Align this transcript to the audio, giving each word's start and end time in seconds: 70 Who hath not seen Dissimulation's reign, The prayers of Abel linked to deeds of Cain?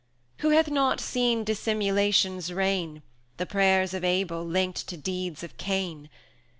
70 0.37 0.41
Who 0.49 0.55
hath 0.57 0.71
not 0.71 0.99
seen 0.99 1.43
Dissimulation's 1.43 2.51
reign, 2.51 3.03
The 3.37 3.45
prayers 3.45 3.93
of 3.93 4.03
Abel 4.03 4.43
linked 4.43 4.87
to 4.87 4.97
deeds 4.97 5.43
of 5.43 5.55
Cain? 5.57 6.09